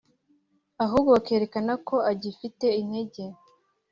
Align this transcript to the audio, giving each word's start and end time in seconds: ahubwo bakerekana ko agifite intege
ahubwo 0.83 1.09
bakerekana 1.15 1.73
ko 1.87 1.95
agifite 2.11 2.65
intege 2.81 3.23